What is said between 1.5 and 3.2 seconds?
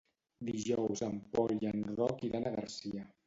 i en Roc iran a Garcia.